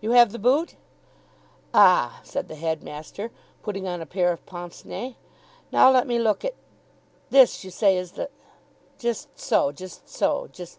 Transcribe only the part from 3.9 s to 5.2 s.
a pair of pince nez,